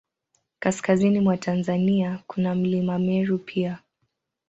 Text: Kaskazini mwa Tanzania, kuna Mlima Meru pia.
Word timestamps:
Kaskazini 0.59 1.19
mwa 1.19 1.37
Tanzania, 1.37 2.19
kuna 2.27 2.55
Mlima 2.55 2.99
Meru 2.99 3.37
pia. 3.37 3.79